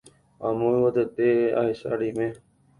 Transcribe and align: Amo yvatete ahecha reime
Amo 0.47 0.67
yvatete 0.77 1.27
ahecha 1.59 1.89
reime 1.99 2.27